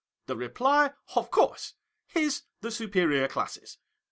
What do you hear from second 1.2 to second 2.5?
course is,